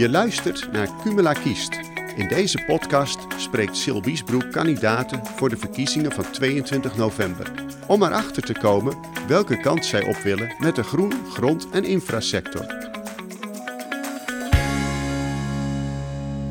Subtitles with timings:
[0.00, 1.78] Je luistert naar Cumula Kiest.
[2.16, 7.52] In deze podcast spreekt Sil Wiesbroek kandidaten voor de verkiezingen van 22 november.
[7.86, 8.96] Om erachter te komen
[9.28, 12.66] welke kant zij op willen met de groen, grond en infrasector.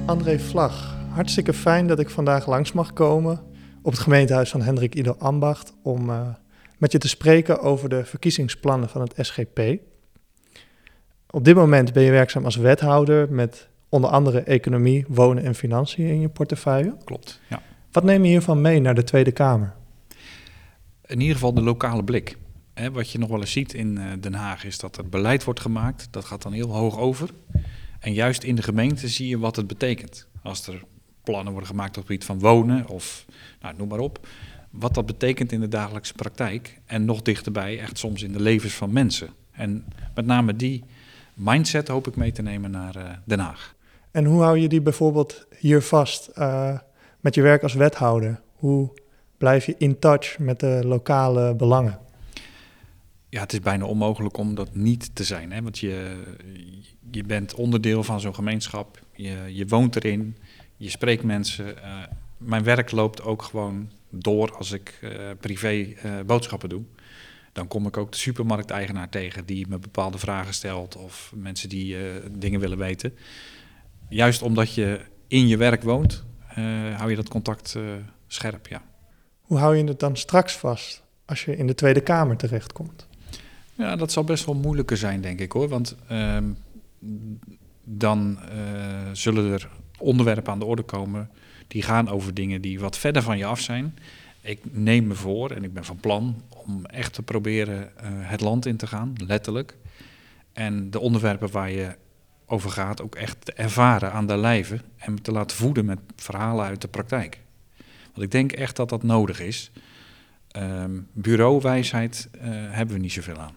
[0.06, 3.42] André Vlag, hartstikke fijn dat ik vandaag langs mag komen
[3.82, 6.28] op het gemeentehuis van Hendrik Ido Ambacht om uh,
[6.78, 9.60] met je te spreken over de verkiezingsplannen van het SGP.
[11.32, 16.08] Op dit moment ben je werkzaam als wethouder met onder andere economie, wonen en financiën
[16.08, 16.98] in je portefeuille.
[17.04, 17.62] Klopt, ja.
[17.92, 19.74] Wat neem je hiervan mee naar de Tweede Kamer?
[21.06, 22.38] In ieder geval de lokale blik.
[22.92, 25.60] wat je nog wel eens ziet in eh, Den Haag is dat er beleid wordt
[25.60, 26.08] gemaakt.
[26.12, 27.30] Dat gaat dan heel hoog over.
[28.00, 30.28] En juist in de gemeente zie je wat het betekent.
[30.44, 30.84] Als er
[31.24, 33.26] plannen worden gemaakt op het gebied van wonen of
[33.62, 34.28] nou, noem maar op.
[34.70, 36.80] Wat dat betekent in de dagelijkse praktijk.
[36.86, 39.30] En nog dichterbij, echt soms in de levens van mensen.
[39.52, 39.86] En
[40.16, 40.84] met name die
[41.40, 43.76] mindset hoop ik mee te nemen naar uh, Den Haag.
[44.12, 46.80] En hoe hou je die bijvoorbeeld hier vast uh,
[47.20, 48.42] met je werk als wethouder?
[48.56, 48.90] Hoe
[49.38, 52.00] blijf je in touch met de lokale belangen?
[53.30, 55.52] Ja, het is bijna onmogelijk om dat niet te zijn.
[55.52, 55.62] Hè?
[55.62, 56.24] Want je,
[57.12, 60.38] je bent onderdeel van zo'n gemeenschap, je, je woont erin,
[60.78, 61.66] je spreekt mensen.
[61.68, 62.04] Uh,
[62.38, 65.00] mijn werk loopt ook gewoon door als ik
[65.40, 65.88] privé
[66.26, 66.84] boodschappen doe
[67.54, 71.96] dan kom ik ook de supermarkteigenaar tegen die me bepaalde vragen stelt of mensen die
[71.96, 73.14] uh, dingen willen weten.
[74.10, 76.24] Juist omdat je in je werk woont,
[76.58, 77.84] uh, hou je dat contact uh,
[78.28, 78.82] scherp, ja.
[79.42, 83.08] Hoe hou je het dan straks vast als je in de Tweede Kamer terechtkomt?
[83.76, 85.68] Ja, dat zal best wel moeilijker zijn, denk ik hoor.
[85.68, 86.52] Want ehm,
[87.84, 88.40] dan
[89.14, 91.30] zullen er onderwerpen aan de orde komen
[91.68, 93.96] die gaan over dingen die wat verder van je af zijn
[94.42, 98.42] ik neem me voor en ik ben van plan om echt te proberen uh, het
[98.42, 99.78] land in te gaan, letterlijk.
[100.54, 101.96] En de onderwerpen waar je
[102.46, 106.66] over gaat ook echt te ervaren aan de lijve en te laten voeden met verhalen
[106.66, 107.40] uit de praktijk.
[108.04, 109.72] Want ik denk echt dat dat nodig is.
[110.58, 113.54] Um, bureauwijsheid uh, hebben we niet zoveel aan.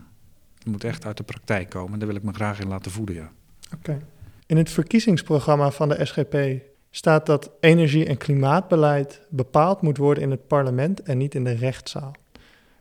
[0.58, 2.90] Het moet echt uit de praktijk komen en daar wil ik me graag in laten
[2.90, 3.30] voeden, ja.
[3.74, 3.98] Oké.
[4.46, 6.62] In het verkiezingsprogramma van de SGP
[6.94, 11.52] staat dat energie- en klimaatbeleid bepaald moet worden in het parlement en niet in de
[11.52, 12.12] rechtszaal.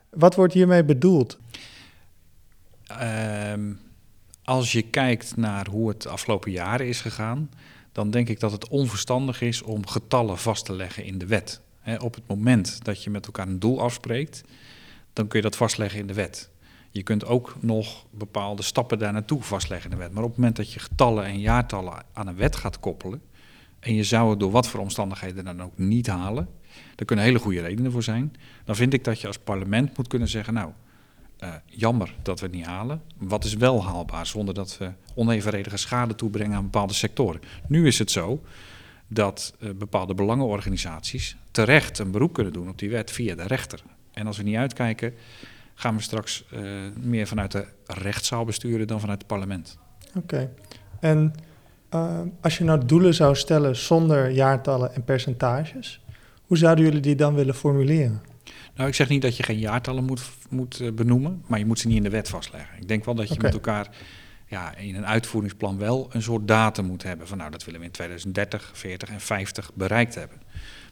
[0.10, 1.40] Wat wordt hiermee bedoeld?
[3.02, 3.80] Um,
[4.44, 7.50] als je kijkt naar hoe het de afgelopen jaren is gegaan,
[7.92, 11.62] dan denk ik dat het onverstandig is om getallen vast te leggen in de wet.
[12.00, 14.44] Op het moment dat je met elkaar een doel afspreekt,
[15.14, 16.50] dan kun je dat vastleggen in de wet.
[16.90, 20.14] Je kunt ook nog bepaalde stappen daar naartoe vastleggen in de wet.
[20.14, 23.22] Maar op het moment dat je getallen en jaartallen aan een wet gaat koppelen,
[23.82, 26.48] en je zou het door wat voor omstandigheden dan ook niet halen,
[26.96, 30.08] er kunnen hele goede redenen voor zijn, dan vind ik dat je als parlement moet
[30.08, 30.72] kunnen zeggen, nou,
[31.44, 33.02] uh, jammer dat we het niet halen.
[33.18, 37.42] Wat is wel haalbaar zonder dat we onevenredige schade toebrengen aan bepaalde sectoren?
[37.68, 38.44] Nu is het zo
[39.08, 43.84] dat uh, bepaalde belangenorganisaties terecht een beroep kunnen doen op die wet via de rechter.
[44.14, 45.14] En als we niet uitkijken,
[45.74, 46.60] gaan we straks uh,
[47.00, 49.78] meer vanuit de rechtszaal besturen dan vanuit het parlement.
[50.16, 50.54] Oké.
[51.00, 51.34] En
[51.94, 56.02] uh, als je nou doelen zou stellen zonder jaartallen en percentages,
[56.46, 58.22] hoe zouden jullie die dan willen formuleren?
[58.76, 61.80] Nou, ik zeg niet dat je geen jaartallen moet, moet uh, benoemen, maar je moet
[61.80, 62.78] ze niet in de wet vastleggen.
[62.80, 63.46] Ik denk wel dat je okay.
[63.46, 63.90] met elkaar
[64.48, 67.28] ja, in een uitvoeringsplan wel een soort datum moet hebben.
[67.28, 70.42] Van nou, dat willen we in 2030, 40 en 50 bereikt hebben.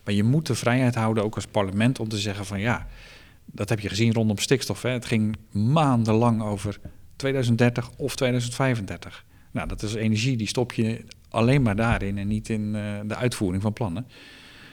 [0.03, 2.87] Maar je moet de vrijheid houden, ook als parlement, om te zeggen van ja,
[3.45, 4.81] dat heb je gezien rondom stikstof.
[4.81, 4.89] Hè.
[4.89, 6.79] Het ging maandenlang over
[7.15, 9.25] 2030 of 2035.
[9.51, 13.15] Nou, dat is energie, die stop je alleen maar daarin en niet in uh, de
[13.15, 14.07] uitvoering van plannen.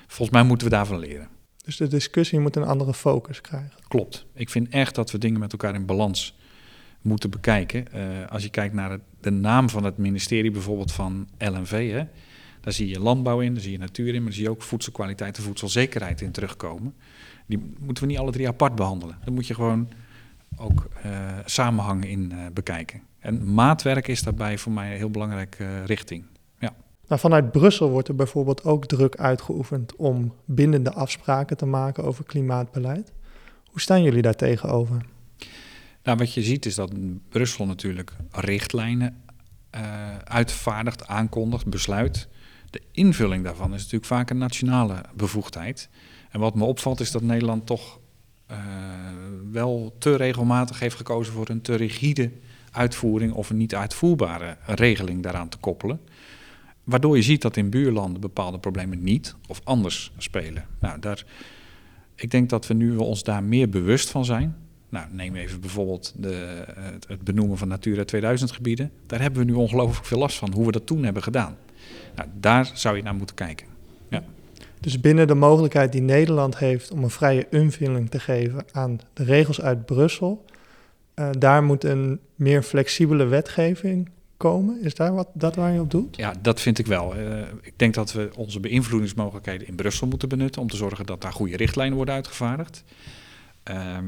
[0.07, 1.29] Volgens mij moeten we daarvan leren.
[1.65, 3.73] Dus de discussie moet een andere focus krijgen.
[3.89, 4.27] Klopt.
[4.35, 6.37] Ik vind echt dat we dingen met elkaar in balans
[7.01, 7.85] moeten bekijken.
[7.95, 12.05] Uh, als je kijkt naar het, de naam van het ministerie, bijvoorbeeld van LNV, hè,
[12.61, 14.63] daar zie je landbouw in, daar zie je natuur in, maar daar zie je ook
[14.63, 16.95] voedselkwaliteit en voedselzekerheid in terugkomen.
[17.47, 19.19] Die moeten we niet alle drie apart behandelen.
[19.25, 19.89] Dan moet je gewoon
[20.57, 21.13] ook uh,
[21.45, 23.03] samenhang in uh, bekijken.
[23.19, 26.25] En maatwerk is daarbij voor mij een heel belangrijke uh, richting.
[26.59, 26.75] Ja.
[27.09, 32.25] Nou, vanuit Brussel wordt er bijvoorbeeld ook druk uitgeoefend om bindende afspraken te maken over
[32.25, 33.13] klimaatbeleid.
[33.71, 35.05] Hoe staan jullie daar tegenover?
[36.03, 36.93] Nou, wat je ziet is dat
[37.29, 39.23] Brussel natuurlijk richtlijnen
[39.75, 42.29] uh, uitvaardigt, aankondigt, besluit.
[42.71, 45.89] De invulling daarvan is natuurlijk vaak een nationale bevoegdheid.
[46.31, 48.01] En wat me opvalt is dat Nederland toch
[49.57, 52.31] wel te regelmatig heeft gekozen voor een te rigide
[52.71, 56.01] uitvoering of een niet uitvoerbare regeling daaraan te koppelen.
[56.85, 60.65] Waardoor je ziet dat in buurlanden bepaalde problemen niet of anders spelen.
[60.81, 61.25] Nou, daar,
[62.15, 64.57] ik denk dat we nu ons daar meer bewust van zijn.
[64.89, 66.65] Nou, neem even bijvoorbeeld de,
[67.07, 68.91] het benoemen van Natura 2000 gebieden.
[69.07, 71.57] Daar hebben we nu ongelooflijk veel last van, hoe we dat toen hebben gedaan.
[72.17, 73.76] Nou, daar zou je naar moeten kijken.
[74.87, 79.25] Dus binnen de mogelijkheid die Nederland heeft om een vrije invulling te geven aan de
[79.25, 80.45] regels uit Brussel,
[81.15, 84.83] uh, daar moet een meer flexibele wetgeving komen?
[84.83, 86.17] Is daar wat, dat waar je op doet?
[86.17, 87.17] Ja, dat vind ik wel.
[87.17, 91.21] Uh, ik denk dat we onze beïnvloedingsmogelijkheden in Brussel moeten benutten om te zorgen dat
[91.21, 92.85] daar goede richtlijnen worden uitgevaardigd.
[93.71, 93.99] Uh,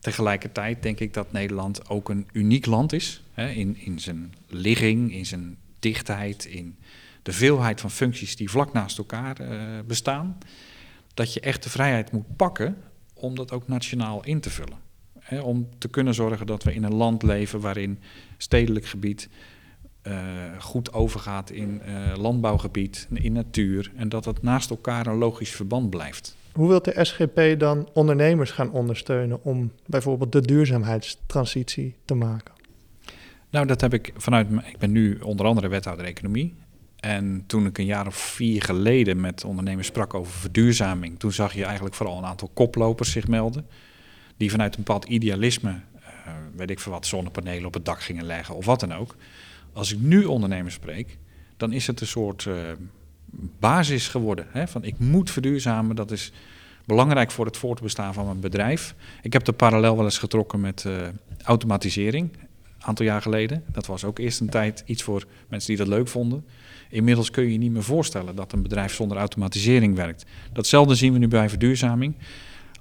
[0.00, 5.12] tegelijkertijd denk ik dat Nederland ook een uniek land is hè, in, in zijn ligging,
[5.12, 6.76] in zijn dichtheid, in
[7.22, 10.38] de veelheid van functies die vlak naast elkaar uh, bestaan.
[11.14, 12.76] Dat je echt de vrijheid moet pakken
[13.14, 14.78] om dat ook nationaal in te vullen.
[15.42, 17.98] Om te kunnen zorgen dat we in een land leven waarin
[18.36, 19.28] stedelijk gebied
[20.02, 20.14] uh,
[20.58, 23.92] goed overgaat in uh, landbouwgebied, in natuur.
[23.96, 26.36] En dat dat naast elkaar een logisch verband blijft.
[26.52, 32.54] Hoe wilt de SGP dan ondernemers gaan ondersteunen om bijvoorbeeld de duurzaamheidstransitie te maken?
[33.50, 34.48] Nou, dat heb ik vanuit.
[34.50, 36.54] Ik ben nu onder andere wethouder economie.
[37.00, 41.52] En toen ik een jaar of vier geleden met ondernemers sprak over verduurzaming, toen zag
[41.52, 43.66] je eigenlijk vooral een aantal koplopers zich melden.
[44.36, 48.24] Die vanuit een bepaald idealisme, uh, weet ik veel wat, zonnepanelen op het dak gingen
[48.24, 49.16] leggen of wat dan ook.
[49.72, 51.18] Als ik nu ondernemers spreek,
[51.56, 52.54] dan is het een soort uh,
[53.58, 54.46] basis geworden.
[54.50, 54.68] Hè?
[54.68, 56.32] Van ik moet verduurzamen, dat is
[56.84, 58.94] belangrijk voor het voortbestaan van mijn bedrijf.
[59.22, 61.08] Ik heb de parallel wel eens getrokken met uh,
[61.42, 62.30] automatisering,
[62.80, 63.64] aantal jaar geleden.
[63.72, 66.44] Dat was ook eerst een tijd iets voor mensen die dat leuk vonden.
[66.90, 70.24] Inmiddels kun je je niet meer voorstellen dat een bedrijf zonder automatisering werkt.
[70.52, 72.16] Datzelfde zien we nu bij verduurzaming.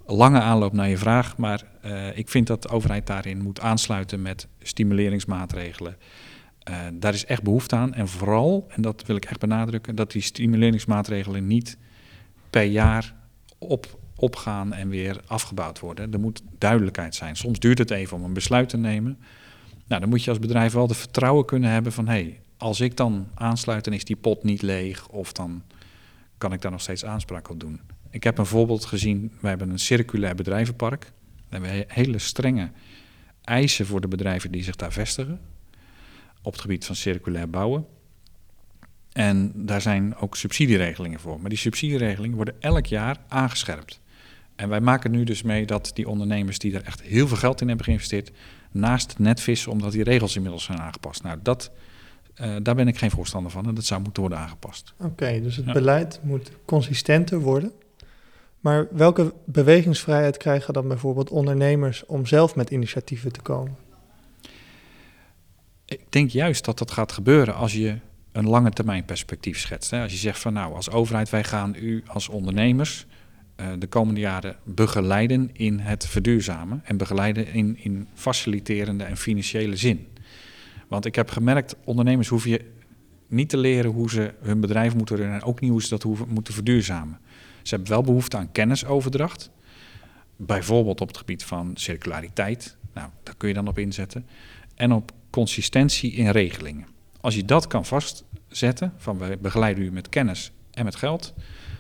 [0.06, 4.22] Lange aanloop naar je vraag, maar uh, ik vind dat de overheid daarin moet aansluiten
[4.22, 5.98] met stimuleringsmaatregelen.
[6.70, 7.94] Uh, daar is echt behoefte aan.
[7.94, 11.78] En vooral, en dat wil ik echt benadrukken, dat die stimuleringsmaatregelen niet
[12.50, 13.14] per jaar
[13.58, 16.14] op, opgaan en weer afgebouwd worden.
[16.14, 17.36] Er moet duidelijkheid zijn.
[17.36, 19.18] Soms duurt het even om een besluit te nemen.
[19.90, 22.80] Nou, dan moet je als bedrijf wel de vertrouwen kunnen hebben van hé, hey, als
[22.80, 25.64] ik dan aansluit, dan is die pot niet leeg of dan
[26.38, 27.80] kan ik daar nog steeds aanspraak op doen.
[28.10, 31.12] Ik heb een voorbeeld gezien, we hebben een circulair bedrijvenpark.
[31.50, 32.72] We hebben hele strenge
[33.44, 35.40] eisen voor de bedrijven die zich daar vestigen
[36.42, 37.86] op het gebied van circulair bouwen.
[39.12, 41.40] En daar zijn ook subsidieregelingen voor.
[41.40, 44.00] Maar die subsidieregelingen worden elk jaar aangescherpt.
[44.56, 47.62] En wij maken nu dus mee dat die ondernemers die er echt heel veel geld
[47.62, 48.32] in hebben geïnvesteerd,
[48.72, 51.24] naast het net vissen, omdat die regels inmiddels zijn aangepast.
[51.24, 51.72] Nou, dat,
[52.42, 54.94] uh, daar ben ik geen voorstander van en dat zou moeten worden aangepast.
[54.98, 55.72] Oké, okay, dus het ja.
[55.72, 57.72] beleid moet consistenter worden.
[58.60, 63.76] Maar welke bewegingsvrijheid krijgen dan bijvoorbeeld ondernemers om zelf met initiatieven te komen?
[65.86, 67.98] Ik denk juist dat dat gaat gebeuren als je
[68.32, 69.94] een lange termijn perspectief schetst.
[69.94, 73.06] Als je zegt van nou, als overheid, wij gaan u als ondernemers
[73.80, 80.08] de komende jaren begeleiden in het verduurzamen en begeleiden in, in faciliterende en financiële zin.
[80.88, 82.66] Want ik heb gemerkt, ondernemers hoeven je
[83.28, 86.28] niet te leren hoe ze hun bedrijf moeten runnen en ook niet hoe ze dat
[86.28, 87.20] moeten verduurzamen.
[87.62, 89.50] Ze hebben wel behoefte aan kennisoverdracht,
[90.36, 92.78] bijvoorbeeld op het gebied van circulariteit.
[92.94, 94.26] Nou, daar kun je dan op inzetten.
[94.76, 96.88] En op consistentie in regelingen.
[97.22, 101.34] Als je dat kan vastzetten, van wij begeleiden u met kennis en met geld,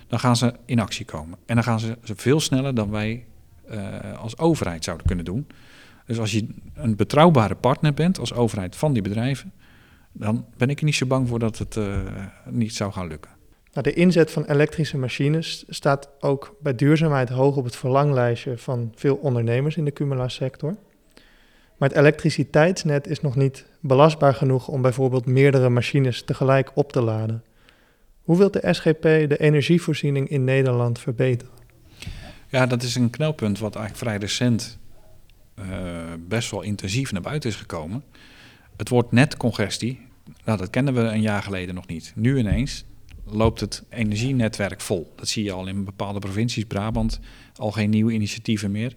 [0.09, 1.37] dan gaan ze in actie komen.
[1.45, 3.25] En dan gaan ze veel sneller dan wij
[3.71, 5.47] uh, als overheid zouden kunnen doen.
[6.05, 9.53] Dus als je een betrouwbare partner bent als overheid van die bedrijven,
[10.11, 11.97] dan ben ik er niet zo bang voor dat het uh,
[12.49, 13.31] niet zou gaan lukken.
[13.73, 18.91] Nou, de inzet van elektrische machines staat ook bij duurzaamheid hoog op het verlanglijstje van
[18.95, 20.75] veel ondernemers in de Cumula-sector.
[21.77, 27.01] Maar het elektriciteitsnet is nog niet belastbaar genoeg om bijvoorbeeld meerdere machines tegelijk op te
[27.01, 27.43] laden.
[28.29, 31.53] Hoe wil de SGP de energievoorziening in Nederland verbeteren?
[32.47, 34.77] Ja, dat is een knelpunt wat eigenlijk vrij recent
[35.59, 35.65] uh,
[36.27, 38.03] best wel intensief naar buiten is gekomen.
[38.77, 39.99] Het woord netcongestie,
[40.45, 42.13] nou, dat kenden we een jaar geleden nog niet.
[42.15, 42.85] Nu ineens
[43.25, 45.13] loopt het energienetwerk vol.
[45.15, 47.19] Dat zie je al in bepaalde provincies, Brabant,
[47.55, 48.95] al geen nieuwe initiatieven meer.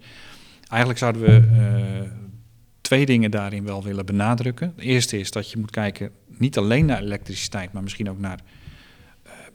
[0.69, 2.11] Eigenlijk zouden we uh,
[2.81, 4.73] twee dingen daarin wel willen benadrukken.
[4.77, 8.41] De eerste is dat je moet kijken niet alleen naar elektriciteit, maar misschien ook naar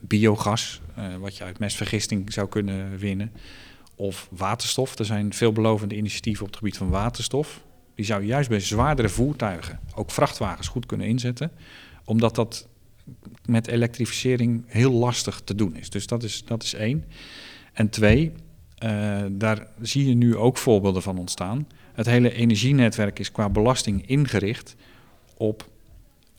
[0.00, 3.32] biogas, uh, wat je uit mestvergisting zou kunnen winnen,
[3.94, 4.98] of waterstof.
[4.98, 7.64] Er zijn veelbelovende initiatieven op het gebied van waterstof.
[7.94, 11.50] Die zou je juist bij zwaardere voertuigen, ook vrachtwagens, goed kunnen inzetten,
[12.04, 12.68] omdat dat
[13.44, 15.90] met elektrificering heel lastig te doen is.
[15.90, 17.04] Dus dat is, dat is één.
[17.72, 18.32] En twee,
[18.84, 21.66] uh, daar zie je nu ook voorbeelden van ontstaan
[21.98, 24.76] het hele energienetwerk is qua belasting ingericht
[25.36, 25.68] op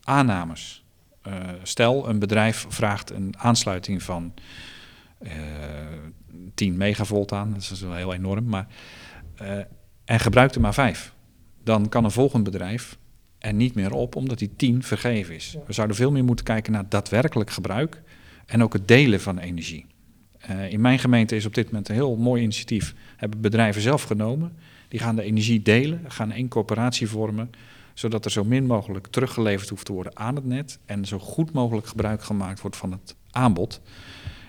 [0.04, 0.84] aannames.
[1.28, 1.34] Uh,
[1.64, 4.34] stel, een bedrijf vraagt een aansluiting van
[5.22, 5.32] uh,
[6.54, 8.68] 10 megavolt aan, dat is wel heel enorm, maar.
[9.42, 9.58] Uh,
[10.06, 11.14] en gebruikt er maar vijf.
[11.64, 12.98] Dan kan een volgend bedrijf
[13.40, 15.58] er niet meer op, omdat die tien vergeven is.
[15.68, 18.02] We zouden veel meer moeten kijken naar daadwerkelijk gebruik
[18.46, 19.86] en ook het delen van energie.
[20.50, 22.94] Uh, in mijn gemeente is op dit moment een heel mooi initiatief.
[23.16, 24.58] Hebben bedrijven zelf genomen.
[24.88, 27.50] Die gaan de energie delen, gaan één coöperatie vormen,
[28.00, 31.52] zodat er zo min mogelijk teruggeleverd hoeft te worden aan het net en zo goed
[31.52, 33.82] mogelijk gebruik gemaakt wordt van het aanbod.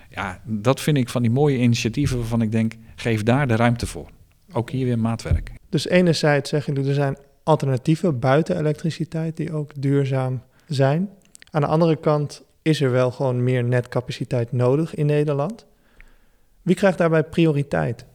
[0.09, 3.87] Ja, dat vind ik van die mooie initiatieven waarvan ik denk, geef daar de ruimte
[3.87, 4.09] voor.
[4.51, 5.51] Ook hier weer maatwerk.
[5.69, 11.09] Dus enerzijds zeg je, er zijn alternatieven buiten elektriciteit die ook duurzaam zijn.
[11.49, 15.65] Aan de andere kant is er wel gewoon meer netcapaciteit nodig in Nederland.
[16.61, 18.05] Wie krijgt daarbij prioriteit?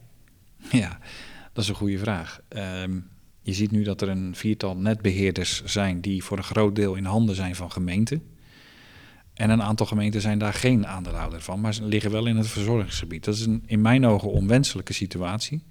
[0.71, 0.99] Ja,
[1.53, 2.39] dat is een goede vraag.
[2.83, 3.09] Um,
[3.47, 7.05] je ziet nu dat er een viertal netbeheerders zijn die voor een groot deel in
[7.05, 8.23] handen zijn van gemeenten.
[9.33, 12.47] En een aantal gemeenten zijn daar geen aandeelhouder van, maar ze liggen wel in het
[12.47, 13.23] verzorgingsgebied.
[13.23, 15.63] Dat is een in mijn ogen onwenselijke situatie.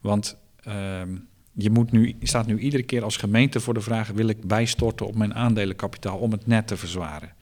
[0.00, 0.36] Want
[0.68, 4.46] um, je, moet nu, staat nu iedere keer als gemeente voor de vraag: wil ik
[4.46, 7.34] bijstorten op mijn aandelenkapitaal om het net te verzwaren?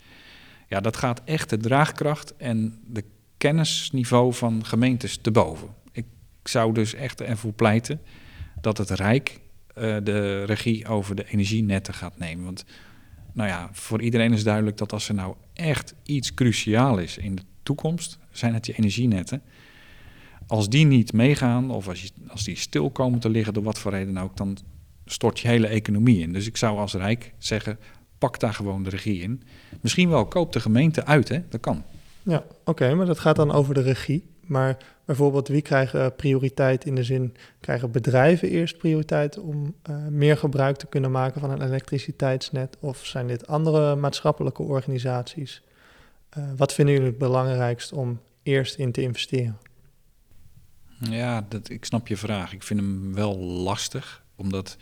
[0.69, 3.04] Ja, dat gaat echt de draagkracht en de
[3.37, 5.69] kennisniveau van gemeentes te boven.
[5.93, 6.07] Ik
[6.43, 8.00] zou dus echt ervoor pleiten
[8.61, 9.43] dat het Rijk
[9.78, 12.45] uh, de regie over de energienetten gaat nemen.
[12.45, 12.64] Want
[13.33, 17.35] nou ja, voor iedereen is duidelijk dat als er nou echt iets cruciaal is in
[17.35, 19.43] de toekomst, zijn het die energienetten.
[20.47, 23.78] Als die niet meegaan of als, je, als die stil komen te liggen door wat
[23.78, 24.59] voor reden ook, dan
[25.04, 26.33] stort je hele economie in.
[26.33, 27.78] Dus ik zou als Rijk zeggen,
[28.19, 29.43] pak daar gewoon de regie in.
[29.81, 31.49] Misschien wel koop de gemeente uit, hè?
[31.49, 31.83] dat kan.
[32.23, 34.34] Ja, oké, maar dat gaat dan over de regie.
[34.47, 40.37] Maar bijvoorbeeld, wie krijgen prioriteit in de zin, krijgen bedrijven eerst prioriteit om uh, meer
[40.37, 42.77] gebruik te kunnen maken van een elektriciteitsnet?
[42.81, 45.63] Of zijn dit andere maatschappelijke organisaties?
[46.39, 49.59] Uh, wat vinden jullie het belangrijkst om eerst in te investeren?
[50.99, 52.53] Ja, dat, ik snap je vraag.
[52.53, 54.77] Ik vind hem wel lastig, omdat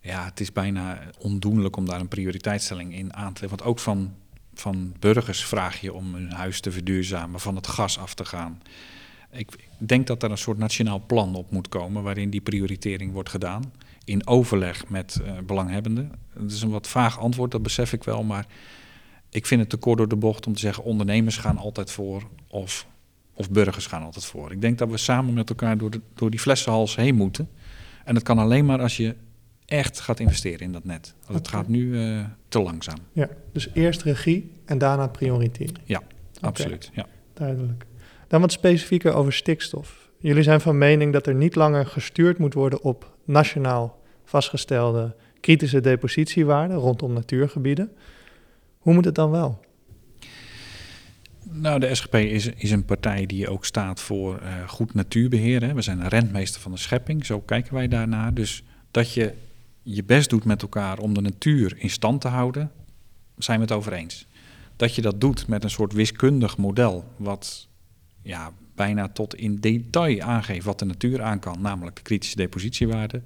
[0.00, 3.58] ja, het is bijna ondoenlijk om daar een prioriteitsstelling in aan te leggen.
[3.58, 4.14] Want ook van
[4.60, 8.62] van burgers vraag je om hun huis te verduurzamen, van het gas af te gaan.
[9.30, 13.28] Ik denk dat er een soort nationaal plan op moet komen waarin die prioritering wordt
[13.28, 13.72] gedaan.
[14.04, 16.12] In overleg met uh, belanghebbenden.
[16.34, 18.24] Dat is een wat vaag antwoord, dat besef ik wel.
[18.24, 18.46] Maar
[19.30, 22.22] ik vind het te kort door de bocht om te zeggen: ondernemers gaan altijd voor
[22.48, 22.86] of,
[23.34, 24.52] of burgers gaan altijd voor.
[24.52, 27.48] Ik denk dat we samen met elkaar door, door die flessenhals heen moeten.
[28.04, 29.16] En dat kan alleen maar als je
[29.66, 31.14] echt gaat investeren in dat net.
[31.26, 32.98] Want het gaat nu uh, te langzaam.
[33.12, 35.82] Ja, dus eerst regie en daarna prioriteren.
[35.84, 36.02] Ja,
[36.40, 36.90] absoluut.
[36.94, 37.06] Ja.
[37.32, 37.86] Duidelijk.
[38.28, 40.10] Dan wat specifieker over stikstof.
[40.18, 45.80] Jullie zijn van mening dat er niet langer gestuurd moet worden op nationaal vastgestelde kritische
[45.80, 47.90] depositiewaarden rondom natuurgebieden.
[48.78, 49.64] Hoe moet het dan wel?
[51.50, 55.62] Nou, de SGP is, is een partij die ook staat voor uh, goed natuurbeheer.
[55.62, 55.74] Hè.
[55.74, 58.34] We zijn een rentmeester van de schepping, zo kijken wij daarnaar.
[58.34, 59.32] Dus dat je
[59.88, 62.72] je best doet met elkaar om de natuur in stand te houden,
[63.38, 64.26] zijn we het over eens.
[64.76, 67.68] Dat je dat doet met een soort wiskundig model, wat
[68.22, 73.22] ja, bijna tot in detail aangeeft wat de natuur aan kan, namelijk de kritische depositiewaarde.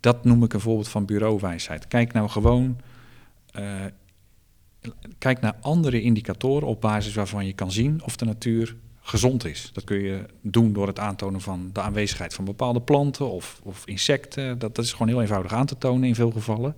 [0.00, 1.88] Dat noem ik een voorbeeld van bureauwijsheid.
[1.88, 2.80] Kijk nou gewoon,
[3.58, 3.84] uh,
[5.18, 9.70] kijk naar andere indicatoren op basis waarvan je kan zien of de natuur gezond is.
[9.72, 13.86] Dat kun je doen door het aantonen van de aanwezigheid van bepaalde planten of, of
[13.86, 14.58] insecten.
[14.58, 16.76] Dat, dat is gewoon heel eenvoudig aan te tonen in veel gevallen.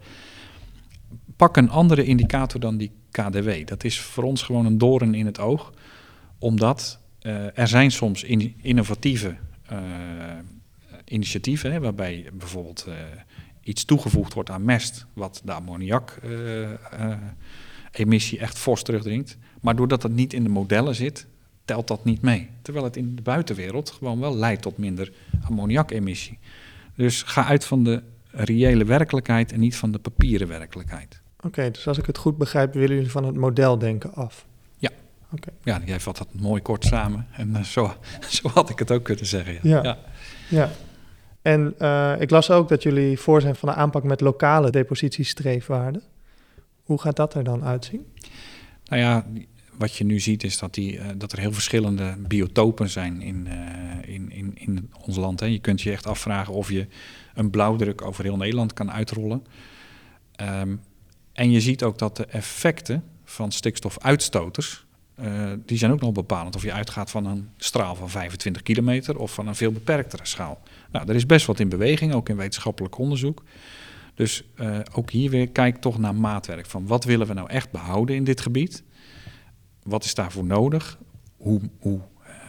[1.37, 3.67] Pak een andere indicator dan die KDW.
[3.67, 5.73] Dat is voor ons gewoon een doorn in het oog,
[6.39, 9.37] omdat uh, er zijn soms in, innovatieve
[9.73, 9.79] uh,
[11.05, 12.95] initiatieven, waarbij bijvoorbeeld uh,
[13.63, 19.37] iets toegevoegd wordt aan mest, wat de ammoniak-emissie echt fors terugdringt.
[19.61, 21.27] Maar doordat dat niet in de modellen zit,
[21.73, 22.49] telt dat niet mee.
[22.63, 25.13] Terwijl het in de buitenwereld gewoon wel leidt tot minder
[25.45, 26.39] ammoniakemissie.
[26.97, 31.21] Dus ga uit van de reële werkelijkheid en niet van de papieren werkelijkheid.
[31.41, 34.47] Oké, dus als ik het goed begrijp, willen jullie van het modeldenken af?
[34.79, 34.91] Ja.
[35.33, 35.51] Oké.
[35.63, 37.27] Ja, jij vat dat mooi kort samen.
[37.33, 37.95] En uh, zo,
[38.41, 39.59] zo had ik het ook kunnen zeggen.
[39.63, 39.83] Ja.
[39.83, 39.99] Ja.
[40.49, 40.71] ja.
[41.43, 46.03] En uh, ik las ook dat jullie voor zijn van de aanpak met lokale depositiestreefwaarden.
[46.83, 48.07] Hoe gaat dat er dan uitzien?
[48.85, 49.27] Nou ja,
[49.83, 53.49] wat je nu ziet is dat, die, uh, dat er heel verschillende biotopen zijn in,
[53.49, 55.41] uh, in, in, in ons land.
[55.41, 55.47] Hè.
[55.47, 56.87] Je kunt je echt afvragen of je
[57.35, 59.47] een blauwdruk over heel Nederland kan uitrollen.
[60.41, 60.81] Um,
[61.33, 64.85] en je ziet ook dat de effecten van stikstofuitstoters,
[65.21, 66.57] uh, die zijn ook nog bepalend.
[66.57, 70.61] Of je uitgaat van een straal van 25 kilometer of van een veel beperktere schaal.
[70.91, 73.43] Nou, er is best wat in beweging, ook in wetenschappelijk onderzoek.
[74.15, 74.45] Dus
[74.93, 76.67] ook hier weer kijk toch naar maatwerk.
[76.67, 78.83] Van wat willen we nou echt behouden in dit gebied?
[79.83, 80.99] Wat is daarvoor nodig?
[81.37, 82.01] Hoe, hoe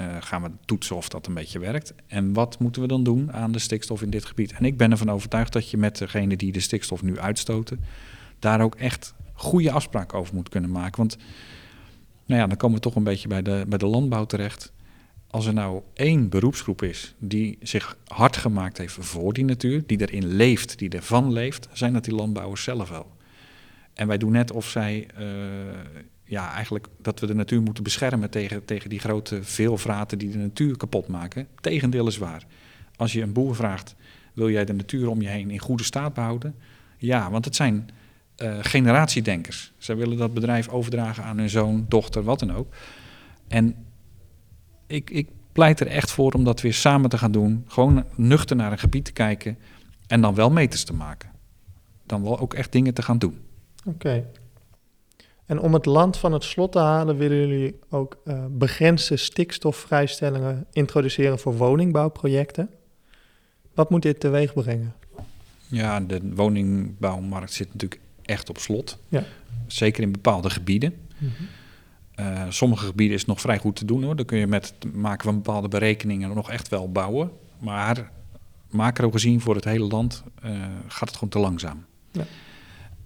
[0.02, 1.94] Uh, gaan we toetsen of dat een beetje werkt.
[2.08, 4.52] En wat moeten we dan doen aan de stikstof in dit gebied?
[4.52, 7.80] En ik ben ervan overtuigd dat je met degene die de stikstof nu uitstoten,
[8.40, 10.98] daar ook echt goede afspraken over moet kunnen maken.
[10.98, 11.18] Want
[12.26, 14.72] nou ja, dan komen we toch een beetje bij de, bij de landbouw terecht.
[15.28, 20.02] Als er nou één beroepsgroep is die zich hard gemaakt heeft voor die natuur, die
[20.02, 23.12] erin leeft, die ervan leeft, zijn dat die landbouwers zelf wel.
[23.94, 25.28] En wij doen net of zij, uh,
[26.34, 30.38] ja, eigenlijk dat we de natuur moeten beschermen tegen, tegen die grote veelvraten die de
[30.38, 31.48] natuur kapot maken.
[31.62, 32.44] Tegendeel is waar.
[32.96, 33.96] Als je een boer vraagt,
[34.34, 36.56] wil jij de natuur om je heen in goede staat behouden?
[36.98, 37.90] Ja, want het zijn
[38.38, 39.72] uh, generatiedenkers.
[39.78, 42.74] Zij willen dat bedrijf overdragen aan hun zoon, dochter, wat dan ook.
[43.48, 43.76] En
[44.88, 47.64] ik, ik pleit er echt voor om dat weer samen te gaan doen.
[47.68, 49.58] Gewoon nuchter naar een gebied te kijken
[50.08, 51.30] en dan wel meters te maken.
[52.06, 53.38] Dan wel ook echt dingen te gaan doen.
[53.86, 54.26] Oké.
[55.46, 60.66] En om het land van het slot te halen, willen jullie ook uh, begrensde stikstofvrijstellingen
[60.72, 62.70] introduceren voor woningbouwprojecten.
[63.74, 64.94] Wat moet dit teweeg brengen?
[65.68, 68.98] Ja, de woningbouwmarkt zit natuurlijk echt op slot.
[69.10, 69.24] Ja.
[69.68, 70.94] Zeker in bepaalde gebieden.
[71.18, 71.32] Mm
[72.50, 74.16] sommige gebieden is het nog vrij goed te doen hoor.
[74.16, 77.32] Dan kun je met het maken van bepaalde berekeningen nog echt wel bouwen.
[77.60, 78.12] Maar
[78.70, 80.52] macro gezien voor het hele land uh,
[80.88, 81.86] gaat het gewoon te langzaam.
[82.12, 82.26] Ja.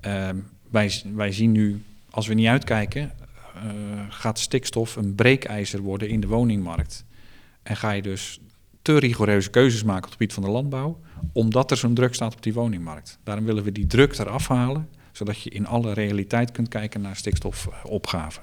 [0.06, 1.84] Uh, wij, wij zien nu,
[2.18, 3.62] als we niet uitkijken, uh,
[4.10, 7.06] gaat stikstof een breekijzer worden in de woningmarkt.
[7.64, 8.40] En ga je dus
[8.82, 11.00] te rigoureuze keuzes maken op het gebied van de landbouw,
[11.32, 13.20] omdat er zo'n druk staat op die woningmarkt.
[13.24, 17.16] Daarom willen we die druk eraf halen, zodat je in alle realiteit kunt kijken naar
[17.16, 18.40] stikstofopgave.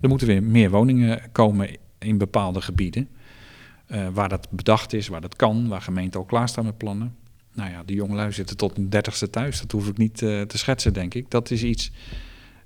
[0.00, 3.08] Er moeten weer meer woningen komen in bepaalde gebieden,
[3.86, 7.16] uh, waar dat bedacht is, waar dat kan, waar gemeenten al klaarstaan met plannen
[7.54, 9.60] nou ja, de jongelui zitten tot een dertigste thuis.
[9.60, 11.30] Dat hoef ik niet uh, te schetsen, denk ik.
[11.30, 11.90] Dat is iets,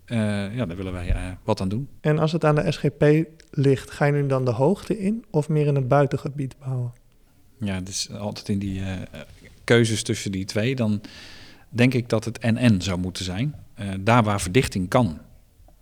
[0.06, 0.18] uh,
[0.54, 1.88] ja, daar willen wij uh, wat aan doen.
[2.00, 5.48] En als het aan de SGP ligt, ga je nu dan de hoogte in of
[5.48, 6.92] meer in het buitengebied bouwen?
[7.58, 8.82] Ja, het is altijd in die
[9.64, 10.74] keuzes tussen die twee.
[10.74, 11.00] Dan
[11.68, 13.54] denk ik dat het NN zou moeten zijn.
[14.00, 15.20] daar waar verdichting kan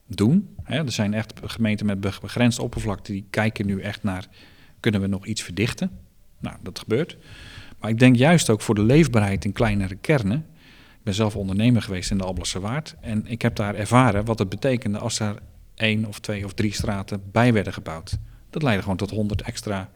[0.06, 0.48] doen.
[0.62, 4.26] Hè, er zijn echt gemeenten met begrensd oppervlakte die kijken nu echt naar...
[4.80, 5.90] kunnen we nog iets verdichten?
[6.38, 7.16] Nou, dat gebeurt.
[7.80, 10.46] Maar ik denk juist ook voor de leefbaarheid in kleinere kernen.
[11.02, 12.94] Ben zelf ondernemer geweest in de Alblasse Waard.
[13.00, 15.36] En ik heb daar ervaren wat het betekende als er
[15.74, 18.18] één of twee of drie straten bij werden gebouwd.
[18.50, 19.90] Dat leidde gewoon tot honderd extra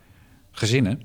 [0.50, 1.02] gezinnen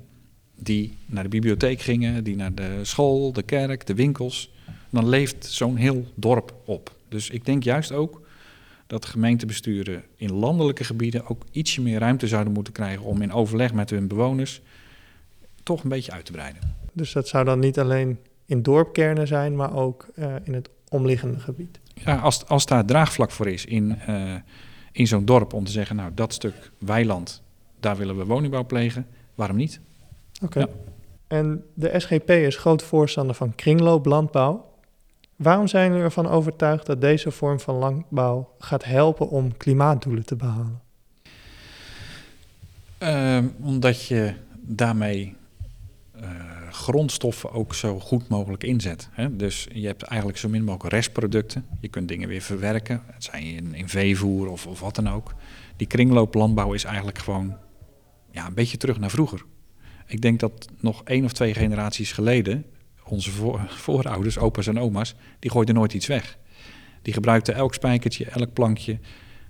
[0.56, 4.50] die naar de bibliotheek gingen, die naar de school, de kerk, de winkels.
[4.90, 6.96] Dan leeft zo'n heel dorp op.
[7.08, 8.22] Dus ik denk juist ook
[8.86, 13.72] dat gemeentebesturen in landelijke gebieden ook ietsje meer ruimte zouden moeten krijgen om in overleg
[13.72, 14.60] met hun bewoners
[15.62, 16.76] toch een beetje uit te breiden.
[16.92, 21.40] Dus dat zou dan niet alleen in dorpkernen zijn, maar ook uh, in het omliggende
[21.40, 21.80] gebied?
[21.94, 24.34] Ja, als, als daar draagvlak voor is in, uh,
[24.92, 27.42] in zo'n dorp om te zeggen, nou dat stuk weiland,
[27.80, 29.80] daar willen we woningbouw plegen, waarom niet?
[30.42, 30.44] Oké.
[30.44, 30.62] Okay.
[30.62, 30.90] Ja.
[31.26, 34.70] En de SGP is groot voorstander van kringlooplandbouw.
[35.36, 40.36] Waarom zijn jullie ervan overtuigd dat deze vorm van landbouw gaat helpen om klimaatdoelen te
[40.36, 40.80] behalen?
[42.98, 45.36] Uh, omdat je daarmee
[46.16, 49.08] uh, grondstoffen ook zo goed mogelijk inzet.
[49.12, 49.36] Hè?
[49.36, 51.66] Dus je hebt eigenlijk zo min mogelijk restproducten.
[51.80, 55.34] Je kunt dingen weer verwerken, het zijn in, in veevoer of, of wat dan ook.
[55.76, 57.56] Die kringlooplandbouw is eigenlijk gewoon
[58.30, 59.44] ja, een beetje terug naar vroeger.
[60.06, 62.64] Ik denk dat nog één of twee generaties geleden,
[63.04, 66.38] onze voor, voorouders, opa's en oma's, die gooiden nooit iets weg.
[67.02, 68.98] Die gebruikten elk spijkertje, elk plankje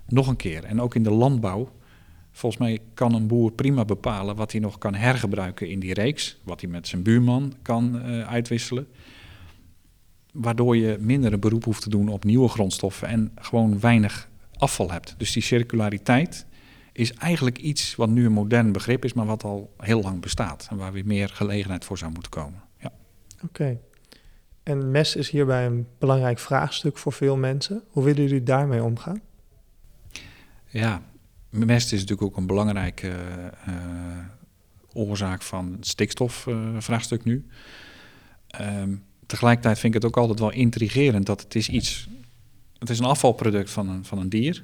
[0.07, 0.63] nog een keer.
[0.63, 1.71] En ook in de landbouw
[2.35, 6.37] Volgens mij kan een boer prima bepalen wat hij nog kan hergebruiken in die reeks,
[6.43, 8.87] wat hij met zijn buurman kan uh, uitwisselen.
[10.31, 14.91] Waardoor je minder een beroep hoeft te doen op nieuwe grondstoffen en gewoon weinig afval
[14.91, 15.15] hebt.
[15.17, 16.45] Dus die circulariteit
[16.91, 20.67] is eigenlijk iets wat nu een modern begrip is, maar wat al heel lang bestaat.
[20.69, 22.61] En waar weer meer gelegenheid voor zou moeten komen.
[22.79, 22.91] Ja.
[23.35, 23.45] Oké.
[23.45, 23.79] Okay.
[24.63, 27.83] En mes is hierbij een belangrijk vraagstuk voor veel mensen.
[27.87, 29.21] Hoe willen jullie daarmee omgaan?
[30.69, 31.01] Ja,
[31.53, 33.07] Mest is natuurlijk ook een belangrijke
[33.67, 33.73] uh,
[34.93, 37.45] oorzaak van het stikstofvraagstuk nu.
[38.61, 42.07] Um, tegelijkertijd vind ik het ook altijd wel intrigerend dat het is iets...
[42.79, 44.63] Het is een afvalproduct van een, van een dier.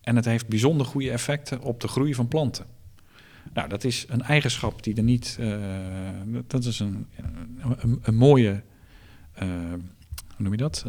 [0.00, 2.66] En het heeft bijzonder goede effecten op de groei van planten.
[3.52, 5.36] Nou, dat is een eigenschap die er niet...
[5.40, 5.56] Uh,
[6.46, 7.06] dat is een,
[8.02, 8.62] een, mooie...
[9.34, 9.78] hoe
[10.36, 10.84] noem je dat?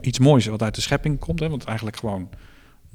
[0.00, 1.40] Iets moois wat uit de schepping komt.
[1.40, 2.28] Hè, want eigenlijk gewoon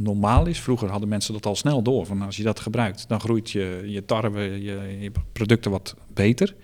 [0.02, 0.60] normaal is.
[0.60, 2.06] Vroeger hadden mensen dat al snel door.
[2.06, 6.56] Van als je dat gebruikt, dan groeit je, je tarwe, je, producten wat beter.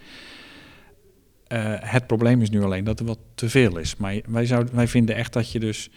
[1.53, 3.95] Uh, het probleem is nu alleen dat er wat te veel is.
[3.95, 5.89] Maar wij, zouden, wij vinden echt dat je dus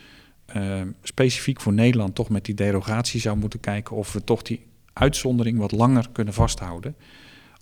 [0.56, 4.66] uh, specifiek voor Nederland toch met die derogatie zou moeten kijken of we toch die
[4.92, 6.96] uitzondering wat langer kunnen vasthouden.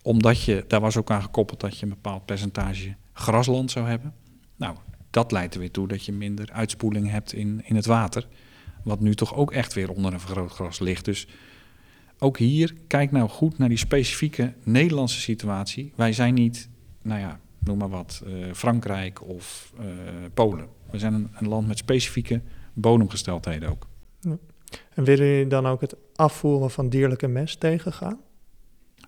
[0.02, 4.14] Omdat je, daar was ook aan gekoppeld dat je een bepaald percentage grasland zou hebben.
[4.56, 4.76] Nou,
[5.10, 8.26] dat leidt er weer toe dat je minder uitspoeling hebt in, in het water.
[8.84, 11.04] Wat nu toch ook echt weer onder een vergrootgras ligt.
[11.04, 11.26] Dus
[12.18, 15.92] ook hier, kijk nou goed naar die specifieke Nederlandse situatie.
[15.96, 16.68] Wij zijn niet,
[17.02, 19.86] nou ja, noem maar wat, uh, Frankrijk of uh,
[20.34, 20.68] Polen.
[20.90, 22.40] We zijn een, een, land met specifieke
[22.72, 23.86] bodemgesteldheden ook.
[24.94, 28.20] En willen jullie dan ook het afvoeren van dierlijke mest tegengaan?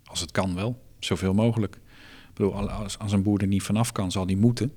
[0.04, 1.74] Als het kan wel, zoveel mogelijk.
[1.74, 4.72] Ik bedoel, als, als een boer er niet vanaf kan, zal die moeten.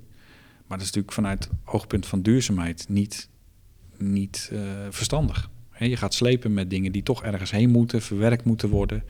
[0.66, 3.28] Maar dat is natuurlijk vanuit het oogpunt van duurzaamheid niet,
[3.98, 5.50] niet uh, verstandig.
[5.78, 9.02] je gaat slepen met dingen die toch ergens heen moeten, verwerkt moeten worden.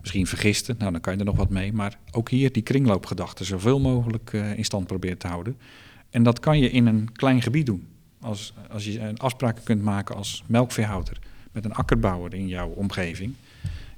[0.00, 1.72] Misschien vergisten, nou dan kan je er nog wat mee.
[1.72, 5.56] Maar ook hier die kringloopgedachte zoveel mogelijk uh, in stand proberen te houden.
[6.10, 7.86] En dat kan je in een klein gebied doen.
[8.20, 11.18] Als, als je een afspraken kunt maken als melkveehouder
[11.52, 13.34] met een akkerbouwer in jouw omgeving.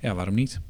[0.00, 0.60] Ja, waarom niet?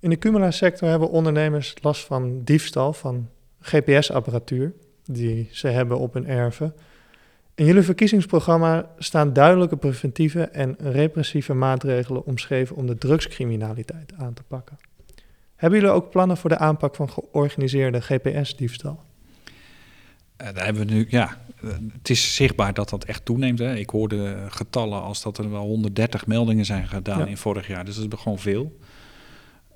[0.00, 3.28] In de Cumula-sector hebben ondernemers last van diefstal van
[3.60, 6.74] GPS-apparatuur die ze hebben op hun erven.
[7.60, 14.42] In jullie verkiezingsprogramma staan duidelijke preventieve en repressieve maatregelen omschreven om de drugscriminaliteit aan te
[14.42, 14.78] pakken.
[15.56, 19.02] Hebben jullie ook plannen voor de aanpak van georganiseerde GPS-diefstal?
[20.40, 21.36] Uh, daar hebben we nu, ja,
[21.92, 23.58] het is zichtbaar dat dat echt toeneemt.
[23.58, 23.74] Hè.
[23.74, 27.84] Ik hoorde getallen als dat er wel 130 meldingen zijn gedaan in vorig jaar.
[27.84, 28.78] Dus dat is gewoon veel.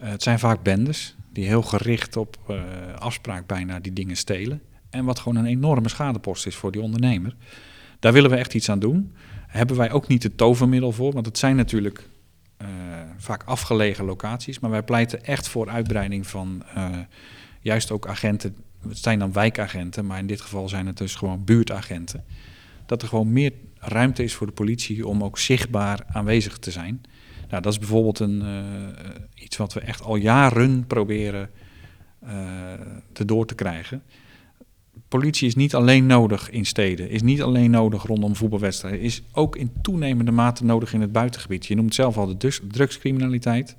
[0.02, 2.54] Uh, het zijn vaak bendes die heel gericht op
[2.98, 4.62] afspraak bijna die dingen stelen.
[4.90, 7.36] En wat gewoon een enorme schadepost is voor die ondernemer.
[7.98, 9.14] Daar willen we echt iets aan doen.
[9.46, 12.08] Hebben wij ook niet het tovermiddel voor, want het zijn natuurlijk
[12.62, 12.68] uh,
[13.16, 14.58] vaak afgelegen locaties.
[14.58, 16.88] Maar wij pleiten echt voor uitbreiding van uh,
[17.60, 18.56] juist ook agenten.
[18.88, 22.24] Het zijn dan wijkagenten, maar in dit geval zijn het dus gewoon buurtagenten.
[22.86, 27.00] Dat er gewoon meer ruimte is voor de politie om ook zichtbaar aanwezig te zijn.
[27.48, 28.54] Nou, dat is bijvoorbeeld een, uh,
[29.34, 31.50] iets wat we echt al jaren proberen
[33.12, 34.02] te door te krijgen
[35.08, 39.56] politie is niet alleen nodig in steden, is niet alleen nodig rondom voetbalwedstrijden, is ook
[39.56, 41.66] in toenemende mate nodig in het buitengebied.
[41.66, 43.76] Je noemt zelf al de drugs, drugscriminaliteit.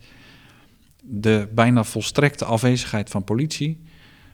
[1.01, 3.84] De bijna volstrekte afwezigheid van politie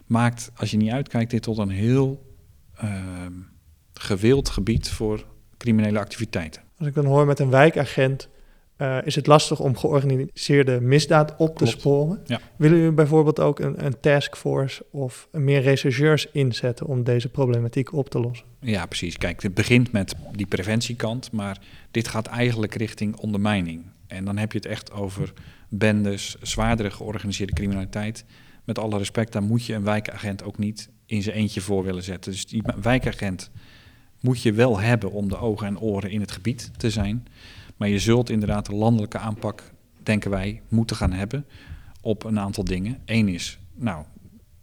[0.06, 2.34] maakt, als je niet uitkijkt, dit tot een heel
[2.84, 2.92] uh,
[3.94, 5.26] gewild gebied voor
[5.58, 6.62] criminele activiteiten.
[6.78, 8.30] Als ik dan hoor met een wijkagent
[8.82, 12.20] uh, is het lastig om georganiseerde misdaad op te sporen.
[12.26, 12.40] Ja.
[12.56, 18.10] Willen jullie bijvoorbeeld ook een, een taskforce of meer rechercheurs inzetten om deze problematiek op
[18.10, 18.46] te lossen?
[18.60, 19.18] Ja, precies.
[19.18, 21.58] Kijk, het begint met die preventiekant, maar
[21.92, 23.84] dit gaat eigenlijk richting ondermijning.
[24.08, 25.34] En dan heb je het echt over
[25.70, 28.26] bendes, zwaardere georganiseerde criminaliteit.
[28.64, 32.04] Met alle respect, daar moet je een wijkagent ook niet in zijn eentje voor willen
[32.04, 32.32] zetten.
[32.32, 33.52] Dus die wijkagent
[34.20, 37.28] moet je wel hebben om de ogen en oren in het gebied te zijn.
[37.82, 39.72] Maar je zult inderdaad een landelijke aanpak,
[40.04, 41.46] denken wij, moeten gaan hebben
[42.02, 42.98] op een aantal dingen.
[43.06, 44.06] Eén is, nou,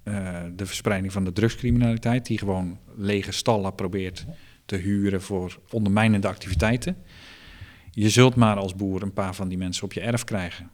[0.04, 4.26] uh, de verspreiding van de drugscriminaliteit, die gewoon lege stallen probeert
[4.64, 6.96] te huren voor ondermijnende activiteiten.
[7.90, 10.70] Je zult maar als boer een paar van die mensen op je erf krijgen.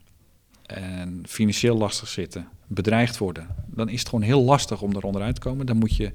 [0.66, 3.46] En financieel lastig zitten, bedreigd worden.
[3.66, 5.66] Dan is het gewoon heel lastig om er onderuit te komen.
[5.66, 6.12] Dan moet je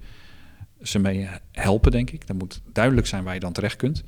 [0.81, 2.27] ze mee helpen, denk ik.
[2.27, 4.03] Dan moet duidelijk zijn waar je dan terecht kunt.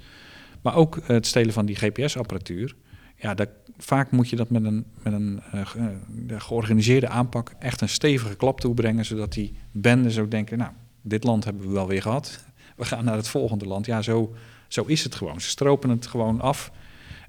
[0.62, 2.76] Maar ook het stelen van die GPS-apparatuur.
[3.16, 3.36] Ja,
[3.78, 8.60] vaak moet je dat met een, met een uh, georganiseerde aanpak echt een stevige klap
[8.60, 10.72] toebrengen, zodat die bendes ook denken, nou,
[11.02, 12.44] dit land hebben we wel weer gehad.
[12.76, 13.86] We gaan naar het volgende land.
[13.86, 14.36] Ja, zo,
[14.68, 15.42] zo is het gewoon.
[15.42, 16.72] Ze stropen het gewoon af.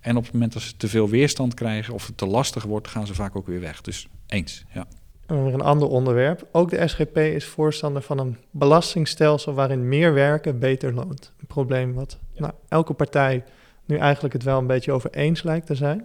[0.01, 2.89] En op het moment dat ze te veel weerstand krijgen of het te lastig wordt,
[2.89, 3.81] gaan ze vaak ook weer weg.
[3.81, 4.87] Dus eens, ja.
[5.27, 6.49] En weer een ander onderwerp.
[6.53, 11.33] Ook de SGP is voorstander van een belastingstelsel waarin meer werken beter loont.
[11.41, 12.41] Een probleem wat ja.
[12.41, 13.45] nou, elke partij
[13.85, 16.05] nu eigenlijk het wel een beetje over eens lijkt te zijn.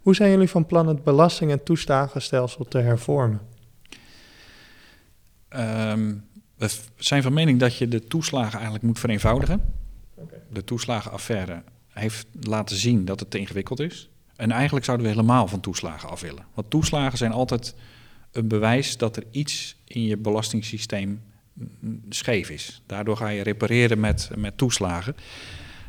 [0.00, 3.40] Hoe zijn jullie van plan het belasting- en toeslagenstelsel te hervormen?
[5.56, 6.24] Um,
[6.56, 9.74] we zijn van mening dat je de toeslagen eigenlijk moet vereenvoudigen.
[10.14, 10.38] Okay.
[10.52, 14.10] De toeslagenaffaire heeft laten zien dat het te ingewikkeld is.
[14.36, 16.44] En eigenlijk zouden we helemaal van toeslagen af willen.
[16.54, 17.74] Want toeslagen zijn altijd
[18.32, 21.22] een bewijs dat er iets in je belastingssysteem
[22.08, 22.82] scheef is.
[22.86, 25.14] Daardoor ga je repareren met, met toeslagen.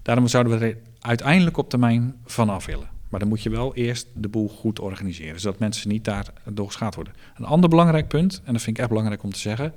[0.02, 2.90] Daarom zouden we er uiteindelijk op termijn vanaf willen.
[3.10, 6.96] Maar dan moet je wel eerst de boel goed organiseren, zodat mensen niet daardoor geschaad
[6.96, 7.14] worden.
[7.36, 9.74] Een ander belangrijk punt, en dat vind ik echt belangrijk om te zeggen,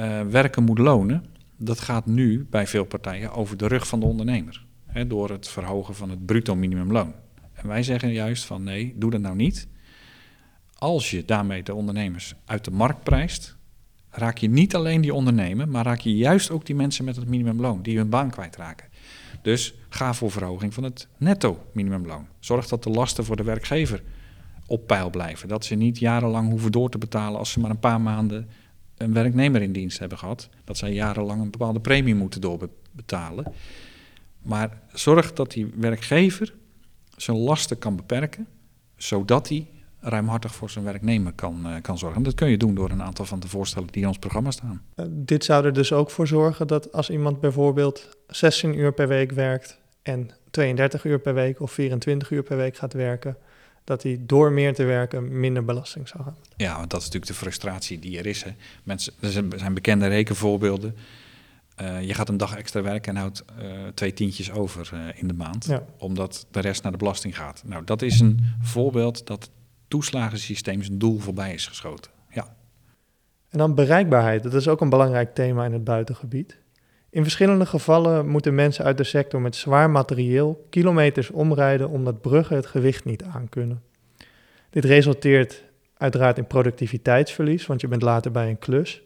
[0.00, 1.24] uh, werken moet lonen.
[1.56, 4.64] Dat gaat nu bij veel partijen over de rug van de ondernemer.
[4.86, 7.14] Hè, door het verhogen van het bruto minimumloon.
[7.52, 9.68] En wij zeggen juist van nee, doe dat nou niet
[10.84, 13.56] als je daarmee de ondernemers uit de markt prijst,
[14.16, 17.28] raak je niet alleen die ondernemer, maar raak je juist ook die mensen met het
[17.28, 18.88] minimumloon die hun baan kwijtraken.
[19.42, 22.26] Dus ga voor verhoging van het netto minimumloon.
[22.38, 24.02] Zorg dat de lasten voor de werkgever
[24.66, 25.48] op peil blijven.
[25.48, 28.48] Dat ze niet jarenlang hoeven door te betalen als ze maar een paar maanden
[28.96, 30.48] een werknemer in dienst hebben gehad.
[30.64, 33.52] Dat zij jarenlang een bepaalde premie moeten doorbetalen.
[34.42, 36.54] Maar zorg dat die werkgever
[37.16, 38.46] zijn lasten kan beperken,
[38.96, 39.66] zodat hij
[40.04, 42.18] ruimhartig voor zijn werknemer kan, uh, kan zorgen.
[42.18, 44.50] En dat kun je doen door een aantal van de voorstellen die in ons programma
[44.50, 44.82] staan.
[44.96, 49.08] Uh, dit zou er dus ook voor zorgen dat als iemand bijvoorbeeld 16 uur per
[49.08, 53.36] week werkt en 32 uur per week of 24 uur per week gaat werken,
[53.84, 56.42] dat hij door meer te werken minder belasting zou hebben.
[56.56, 58.42] Ja, want dat is natuurlijk de frustratie die er is.
[58.42, 58.50] Hè.
[58.82, 60.96] Mensen, er zijn bekende rekenvoorbeelden.
[61.80, 65.28] Uh, je gaat een dag extra werken en houdt uh, twee tientjes over uh, in
[65.28, 65.84] de maand, ja.
[65.98, 67.62] omdat de rest naar de belasting gaat.
[67.66, 69.50] Nou, dat is een voorbeeld dat
[69.88, 72.10] toeslagensysteem zijn doel voorbij is geschoten.
[72.30, 72.56] Ja.
[73.48, 76.58] En dan bereikbaarheid, dat is ook een belangrijk thema in het buitengebied.
[77.10, 82.56] In verschillende gevallen moeten mensen uit de sector met zwaar materieel kilometers omrijden omdat bruggen
[82.56, 83.82] het gewicht niet aankunnen.
[84.70, 85.62] Dit resulteert
[85.96, 89.02] uiteraard in productiviteitsverlies, want je bent later bij een klus.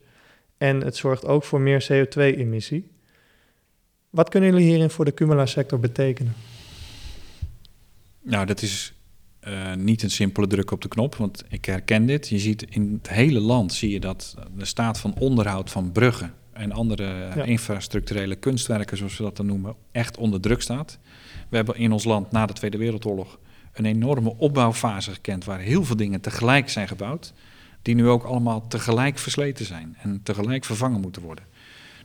[0.57, 2.91] En het zorgt ook voor meer CO2-emissie.
[4.11, 6.35] Wat kunnen jullie hierin voor de Cumula-sector betekenen?
[8.23, 8.98] Nou, dat is
[9.49, 12.29] uh, niet een simpele druk op de knop, want ik herken dit.
[12.29, 16.35] Je ziet in het hele land zie je dat de staat van onderhoud van bruggen
[16.53, 17.43] en andere ja.
[17.43, 20.99] infrastructurele kunstwerken, zoals we dat dan noemen, echt onder druk staat.
[21.49, 23.39] We hebben in ons land na de Tweede Wereldoorlog
[23.73, 27.33] een enorme opbouwfase gekend waar heel veel dingen tegelijk zijn gebouwd,
[27.83, 31.45] die nu ook allemaal tegelijk versleten zijn en tegelijk vervangen moeten worden.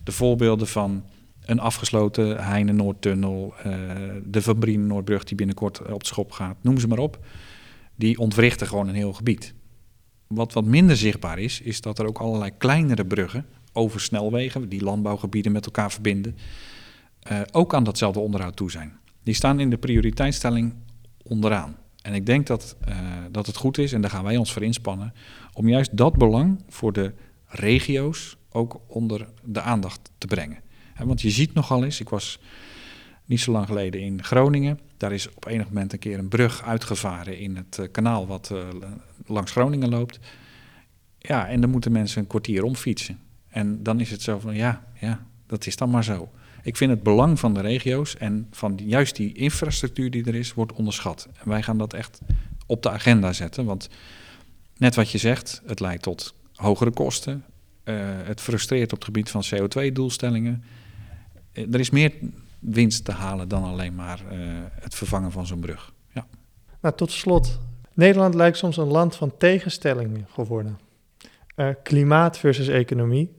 [0.03, 1.03] De voorbeelden van
[1.45, 3.73] een afgesloten Heine-Noordtunnel, uh,
[4.25, 7.25] de Van Noordbrug die binnenkort op de schop gaat, noem ze maar op,
[7.95, 9.53] die ontwrichten gewoon een heel gebied.
[10.27, 14.83] Wat wat minder zichtbaar is, is dat er ook allerlei kleinere bruggen over snelwegen, die
[14.83, 16.37] landbouwgebieden met elkaar verbinden,
[17.31, 18.97] uh, ook aan datzelfde onderhoud toe zijn.
[19.23, 20.73] Die staan in de prioriteitsstelling
[21.23, 21.77] onderaan.
[22.01, 22.77] En ik denk dat,
[23.31, 25.13] dat het goed is, en daar gaan wij ons voor inspannen,
[25.53, 27.13] om juist dat belang voor de
[27.45, 30.57] regio's ook onder de aandacht te brengen.
[30.97, 32.39] Want je ziet nogal eens, ik was
[33.25, 36.63] niet zo lang geleden in Groningen, daar is op enig moment een keer een brug
[36.63, 38.67] uitgevaren in het uh, kanaal wat uh,
[39.25, 40.19] langs Groningen loopt.
[41.19, 43.19] Ja, en dan moeten mensen een kwartier omfietsen.
[43.49, 46.31] En dan is het zo van, ja, ja, dat is dan maar zo.
[46.63, 50.53] Ik vind het belang van de regio's en van juist die infrastructuur die er is,
[50.53, 51.27] wordt onderschat.
[51.43, 52.19] En wij gaan dat echt
[52.65, 53.65] op de agenda zetten.
[53.65, 53.89] Want
[54.77, 57.43] net wat je zegt, het leidt tot hogere kosten.
[57.85, 60.63] Uh, het frustreert op het gebied van CO2-doelstellingen.
[61.53, 62.13] Uh, er is meer
[62.59, 64.39] winst te halen dan alleen maar uh,
[64.71, 65.93] het vervangen van zo'n brug.
[66.13, 66.27] Ja.
[66.81, 67.59] Nou, tot slot.
[67.93, 70.79] Nederland lijkt soms een land van tegenstellingen geworden.
[71.83, 73.31] klimaat versus economie,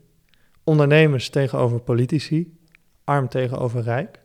[0.64, 2.59] ondernemers tegenover politici,
[3.05, 4.20] arm tegenover rijk.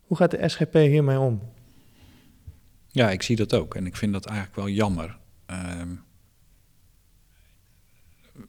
[0.00, 1.40] Hoe gaat de SGP hiermee om?
[2.88, 5.18] Ja, ik zie dat ook en ik vind dat eigenlijk wel jammer.
[5.50, 5.82] Uh,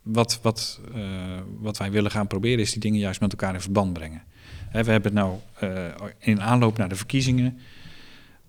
[0.02, 1.04] wat, wat, uh,
[1.60, 4.24] wat wij willen gaan proberen is die dingen juist met elkaar in verband brengen.
[4.70, 5.86] He, we hebben nou uh,
[6.20, 7.60] in aanloop naar de verkiezingen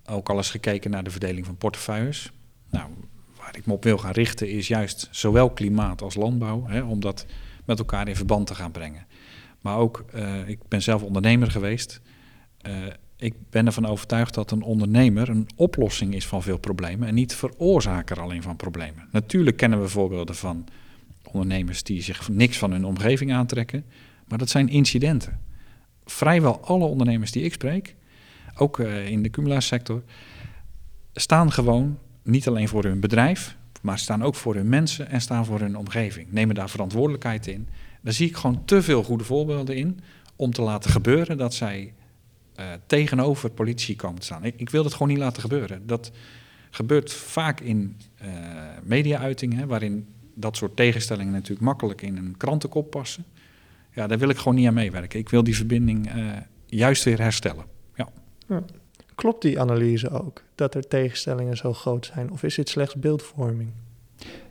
[0.07, 2.33] ook al eens gekeken naar de verdeling van portefeuilles.
[2.71, 2.91] Nou,
[3.37, 7.01] waar ik me op wil gaan richten is juist zowel klimaat als landbouw, hè, om
[7.01, 7.27] dat
[7.65, 9.07] met elkaar in verband te gaan brengen.
[9.61, 12.01] Maar ook, uh, ik ben zelf ondernemer geweest.
[13.17, 17.35] Ik ben ervan overtuigd dat een ondernemer een oplossing is van veel problemen en niet
[17.35, 19.09] veroorzaker alleen van problemen.
[19.11, 20.67] Natuurlijk kennen we voorbeelden van
[21.31, 23.85] ondernemers die zich niks van hun omgeving aantrekken,
[24.29, 25.41] maar dat zijn incidenten.
[26.05, 27.95] Vrijwel alle ondernemers die ik spreek,
[28.57, 30.03] ook uh, in de cumula-sector,
[31.13, 35.45] staan gewoon niet alleen voor hun bedrijf, maar staan ook voor hun mensen en staan
[35.45, 36.33] voor hun omgeving.
[36.33, 37.69] Nemen daar verantwoordelijkheid in.
[38.01, 40.01] Daar zie ik gewoon te veel goede voorbeelden in
[40.37, 41.95] om te laten gebeuren dat zij
[42.57, 44.45] uh, tegenover politie komen te staan.
[44.45, 45.87] Ik, ik, wil dat gewoon niet laten gebeuren.
[45.87, 46.11] Dat
[46.71, 48.29] gebeurt vaak in uh,
[48.83, 53.25] media-uitingen, waarin dat soort tegenstellingen natuurlijk makkelijk in een krantenkop passen.
[53.95, 55.19] Ja, daar wil ik gewoon niet aan meewerken.
[55.19, 57.65] Ik wil die verbinding uh, juist weer herstellen.
[57.95, 58.09] Ja.
[58.49, 58.65] ja.
[59.15, 62.31] Klopt die analyse ook, dat er tegenstellingen zo groot zijn?
[62.31, 63.71] Of is dit slechts beeldvorming?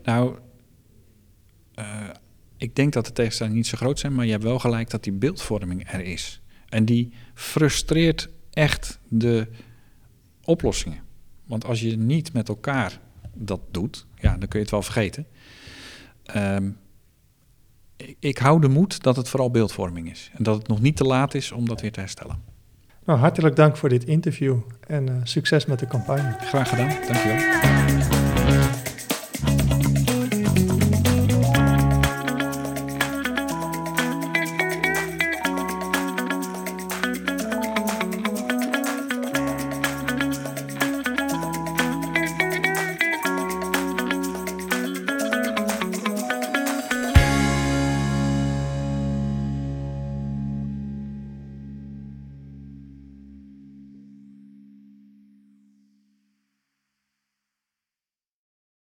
[0.03, 0.37] Nou,
[1.75, 2.09] uh,
[2.57, 5.03] ik denk dat de tegenstellingen niet zo groot zijn, maar je hebt wel gelijk dat
[5.03, 6.41] die beeldvorming er is.
[6.69, 9.47] En die frustreert echt de
[10.43, 10.99] oplossingen.
[11.45, 12.99] Want als je niet met elkaar
[13.33, 15.25] dat doet, ja, dan kun je het wel vergeten.
[16.35, 16.77] Um,
[17.97, 20.31] ik, ik hou de moed dat het vooral beeldvorming is.
[20.33, 22.39] En dat het nog niet te laat is om dat weer te herstellen.
[23.05, 26.35] Nou, hartelijk dank voor dit interview en uh, succes met de campagne.
[26.39, 27.90] Graag gedaan, dankjewel.